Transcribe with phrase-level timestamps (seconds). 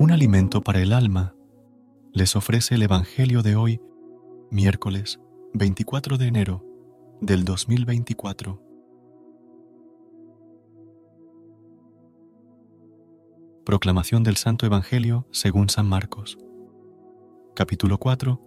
[0.00, 1.34] Un alimento para el alma,
[2.12, 3.80] les ofrece el Evangelio de hoy,
[4.48, 5.18] miércoles
[5.54, 6.64] 24 de enero
[7.20, 8.62] del 2024.
[13.66, 16.38] Proclamación del Santo Evangelio según San Marcos,
[17.56, 18.40] capítulo 4,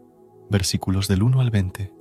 [0.49, 1.93] versículos del 1 al 20.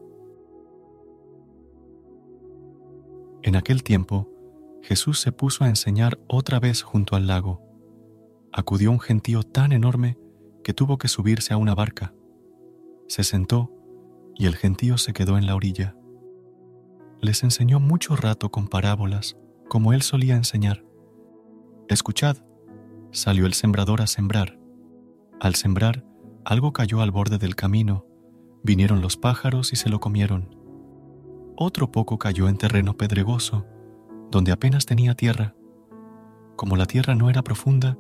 [3.43, 4.31] En aquel tiempo,
[4.85, 7.70] Jesús se puso a enseñar otra vez junto al lago
[8.53, 10.19] acudió un gentío tan enorme
[10.63, 12.15] que tuvo que subirse a una barca.
[13.09, 13.73] Se sentó
[14.35, 15.97] y el gentío se quedó en la orilla.
[17.21, 19.37] Les enseñó mucho rato con parábolas,
[19.69, 20.85] como él solía enseñar.
[21.89, 22.39] Escuchad,
[23.11, 24.59] salió el sembrador a sembrar.
[25.41, 26.05] Al sembrar,
[26.45, 28.07] algo cayó al borde del camino,
[28.63, 30.57] vinieron los pájaros y se lo comieron.
[31.57, 33.67] Otro poco cayó en terreno pedregoso,
[34.31, 35.55] donde apenas tenía tierra.
[36.57, 37.99] Como la tierra no era profunda,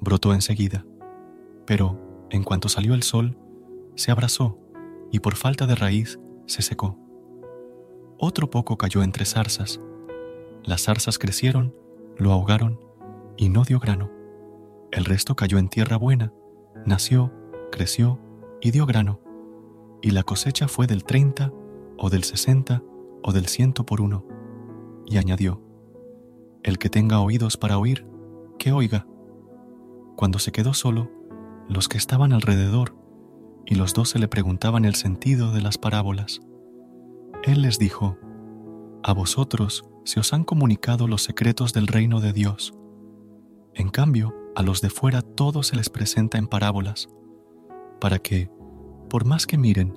[0.00, 0.84] brotó enseguida,
[1.66, 3.36] pero en cuanto salió el sol,
[3.94, 4.58] se abrazó
[5.10, 6.98] y por falta de raíz se secó.
[8.18, 9.80] Otro poco cayó entre zarzas.
[10.64, 11.74] Las zarzas crecieron,
[12.16, 12.80] lo ahogaron
[13.36, 14.10] y no dio grano.
[14.90, 16.32] El resto cayó en tierra buena,
[16.84, 17.32] nació,
[17.70, 18.18] creció
[18.60, 19.20] y dio grano.
[20.02, 21.52] Y la cosecha fue del treinta
[21.96, 22.82] o del sesenta
[23.22, 24.24] o del ciento por uno.
[25.06, 25.62] Y añadió,
[26.62, 28.06] El que tenga oídos para oír,
[28.58, 29.06] que oiga.
[30.18, 31.12] Cuando se quedó solo,
[31.68, 32.96] los que estaban alrededor
[33.64, 36.40] y los dos se le preguntaban el sentido de las parábolas.
[37.44, 38.18] Él les dijo,
[39.04, 42.74] A vosotros se os han comunicado los secretos del reino de Dios.
[43.74, 47.08] En cambio, a los de fuera todo se les presenta en parábolas,
[48.00, 48.50] para que,
[49.08, 49.94] por más que miren,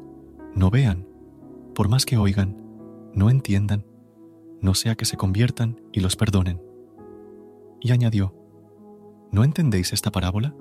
[0.53, 1.07] no vean,
[1.73, 2.61] por más que oigan,
[3.15, 3.87] no entiendan,
[4.61, 6.61] no sea que se conviertan y los perdonen.
[7.79, 8.35] Y añadió,
[9.31, 10.53] ¿No entendéis esta parábola?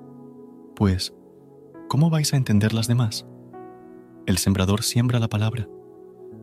[0.76, 1.12] Pues,
[1.88, 3.26] ¿cómo vais a entender las demás?
[4.26, 5.68] El sembrador siembra la palabra.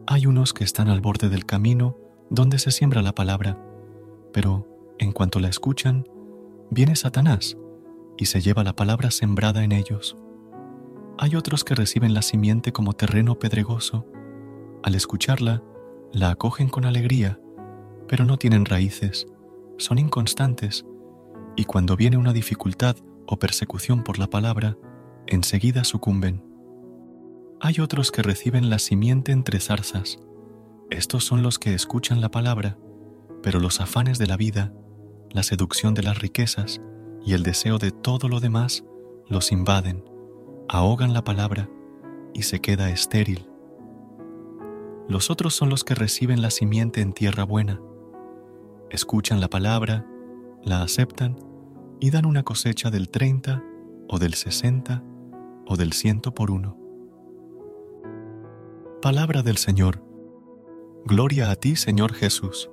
[0.08, 1.98] Hay unos que están al borde del camino
[2.30, 3.58] donde se siembra la palabra,
[4.34, 4.68] pero
[5.00, 6.06] en cuanto la escuchan,
[6.70, 7.58] viene Satanás
[8.18, 10.18] y se lleva la palabra sembrada en ellos.
[11.18, 14.06] Hay otros que reciben la simiente como terreno pedregoso.
[14.84, 15.64] Al escucharla,
[16.12, 17.40] la acogen con alegría,
[18.10, 19.28] pero no tienen raíces,
[19.78, 20.86] son inconstantes
[21.58, 22.96] y cuando viene una dificultad
[23.26, 24.78] o persecución por la palabra,
[25.26, 26.46] enseguida sucumben.
[27.60, 30.20] Hay otros que reciben la simiente entre zarzas.
[30.92, 32.78] Estos son los que escuchan la palabra,
[33.42, 34.72] pero los afanes de la vida,
[35.32, 36.80] la seducción de las riquezas
[37.26, 38.86] y el deseo de todo lo demás
[39.28, 40.06] los invaden,
[40.70, 41.68] ahogan la palabra
[42.36, 43.50] y se queda estéril.
[45.10, 47.82] Los otros son los que reciben la simiente en tierra buena.
[48.92, 50.06] Escuchan la palabra,
[50.64, 51.47] la aceptan
[52.00, 53.64] y dan una cosecha del 30
[54.08, 55.04] o del 60
[55.66, 56.78] o del ciento por uno.
[59.02, 60.04] Palabra del Señor.
[61.06, 62.70] Gloria a ti, Señor Jesús.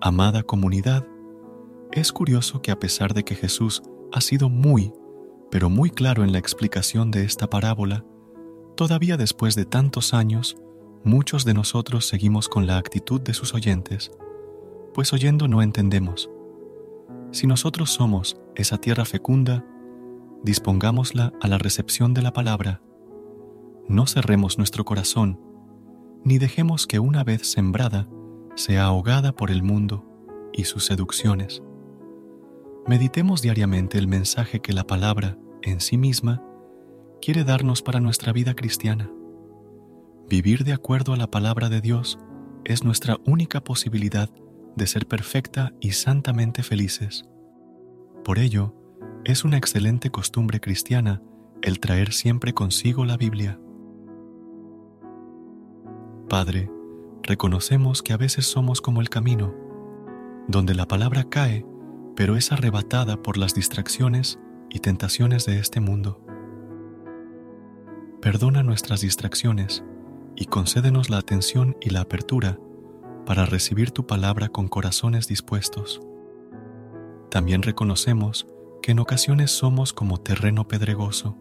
[0.00, 1.06] Amada comunidad,
[1.92, 3.82] es curioso que a pesar de que Jesús
[4.12, 4.92] ha sido muy,
[5.50, 8.04] pero muy claro en la explicación de esta parábola,
[8.76, 10.56] todavía después de tantos años,
[11.02, 14.12] muchos de nosotros seguimos con la actitud de sus oyentes
[14.94, 16.30] pues oyendo no entendemos.
[17.30, 19.64] Si nosotros somos esa tierra fecunda,
[20.42, 22.80] dispongámosla a la recepción de la palabra.
[23.88, 25.40] No cerremos nuestro corazón,
[26.24, 28.08] ni dejemos que una vez sembrada
[28.54, 30.04] sea ahogada por el mundo
[30.52, 31.62] y sus seducciones.
[32.86, 36.42] Meditemos diariamente el mensaje que la palabra, en sí misma,
[37.20, 39.10] quiere darnos para nuestra vida cristiana.
[40.28, 42.18] Vivir de acuerdo a la palabra de Dios
[42.64, 44.30] es nuestra única posibilidad
[44.78, 47.28] de ser perfecta y santamente felices.
[48.24, 48.74] Por ello,
[49.24, 51.20] es una excelente costumbre cristiana
[51.60, 53.60] el traer siempre consigo la Biblia.
[56.28, 56.70] Padre,
[57.22, 59.54] reconocemos que a veces somos como el camino,
[60.46, 61.66] donde la palabra cae,
[62.16, 64.38] pero es arrebatada por las distracciones
[64.70, 66.24] y tentaciones de este mundo.
[68.20, 69.84] Perdona nuestras distracciones
[70.36, 72.58] y concédenos la atención y la apertura
[73.26, 76.00] para recibir tu palabra con corazones dispuestos.
[77.30, 78.46] También reconocemos
[78.82, 81.36] que en ocasiones somos como terreno pedregoso,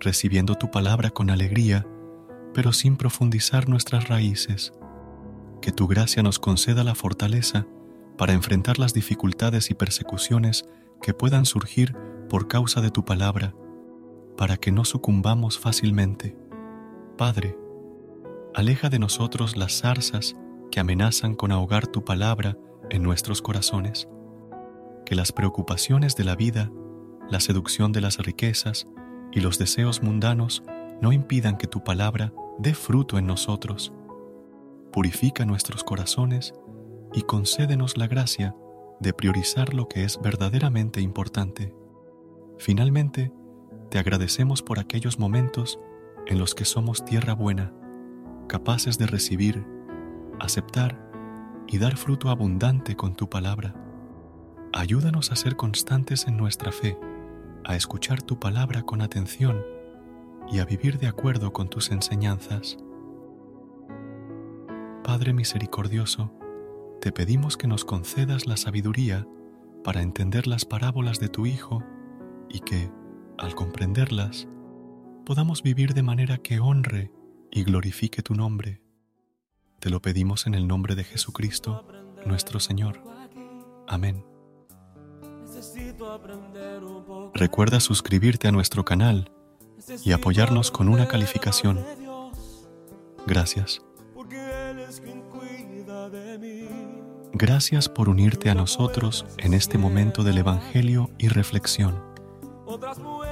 [0.00, 1.86] recibiendo tu palabra con alegría,
[2.52, 4.72] pero sin profundizar nuestras raíces.
[5.60, 7.66] Que tu gracia nos conceda la fortaleza
[8.16, 10.68] para enfrentar las dificultades y persecuciones
[11.00, 11.96] que puedan surgir
[12.28, 13.54] por causa de tu palabra,
[14.36, 16.36] para que no sucumbamos fácilmente.
[17.16, 17.56] Padre,
[18.54, 20.36] aleja de nosotros las zarzas
[20.70, 22.56] que amenazan con ahogar tu palabra
[22.90, 24.08] en nuestros corazones.
[25.04, 26.70] Que las preocupaciones de la vida,
[27.30, 28.86] la seducción de las riquezas
[29.32, 30.62] y los deseos mundanos
[31.00, 33.92] no impidan que tu palabra dé fruto en nosotros.
[34.92, 36.54] Purifica nuestros corazones
[37.12, 38.54] y concédenos la gracia
[39.00, 41.74] de priorizar lo que es verdaderamente importante.
[42.58, 43.32] Finalmente,
[43.90, 45.78] te agradecemos por aquellos momentos
[46.26, 47.72] en los que somos tierra buena,
[48.48, 49.64] capaces de recibir,
[50.40, 50.98] aceptar
[51.66, 53.74] y dar fruto abundante con tu palabra.
[54.72, 56.98] Ayúdanos a ser constantes en nuestra fe,
[57.64, 59.62] a escuchar tu palabra con atención
[60.50, 62.78] y a vivir de acuerdo con tus enseñanzas.
[65.04, 66.32] Padre misericordioso,
[67.00, 69.26] te pedimos que nos concedas la sabiduría
[69.84, 71.82] para entender las parábolas de tu Hijo
[72.48, 72.90] y que,
[73.38, 74.48] al comprenderlas,
[75.24, 77.12] podamos vivir de manera que honre
[77.50, 78.82] y glorifique tu nombre.
[79.80, 81.86] Te lo pedimos en el nombre de Jesucristo,
[82.26, 83.00] nuestro Señor.
[83.86, 84.24] Amén.
[87.32, 89.30] Recuerda suscribirte a nuestro canal
[90.04, 91.84] y apoyarnos con una calificación.
[93.24, 93.80] Gracias.
[97.32, 102.02] Gracias por unirte a nosotros en este momento del Evangelio y reflexión.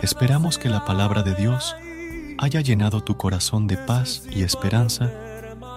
[0.00, 1.74] Esperamos que la palabra de Dios
[2.38, 5.25] haya llenado tu corazón de paz y esperanza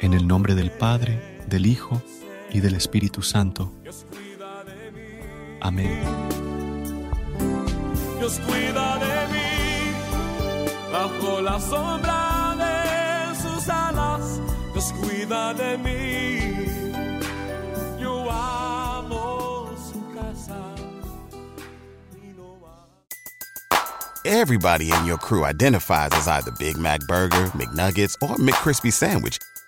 [0.00, 2.02] en el nombre del Padre, del Hijo
[2.50, 3.70] y del Espíritu Santo.
[5.60, 6.02] Amén.
[8.18, 9.92] Dios cuida de mí,
[10.90, 14.40] bajo la sombra de sus alas,
[14.72, 16.40] Dios cuida de mí.
[18.00, 20.56] Yo amo su casa.
[24.24, 29.38] Everybody in your crew identifies as either Big Mac Burger, McNuggets, or McCrispy Sandwich.